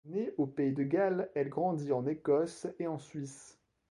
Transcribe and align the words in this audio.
Née 0.07 0.31
au 0.39 0.47
pays 0.47 0.71
de 0.73 0.81
Galles, 0.81 1.29
elle 1.35 1.49
grandit 1.49 1.91
en 1.91 2.07
Écosse 2.07 2.65
et 2.79 2.87
en 2.87 2.97
Suisse. 2.97 3.59